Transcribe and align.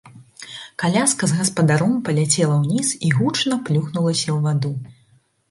Каляска 0.83 1.23
з 1.31 1.35
гаспадаром 1.41 1.93
паляцела 2.07 2.57
ўніз 2.63 2.87
і 3.09 3.13
гучна 3.19 3.61
плюхнулася 3.69 4.27
ў 4.27 4.37
ваду. 4.49 4.75